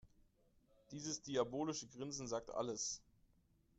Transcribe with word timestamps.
Dieses 0.89 1.21
diabolische 1.21 1.85
Grinsen 1.85 2.27
sagt 2.27 2.49
alles. 2.49 3.03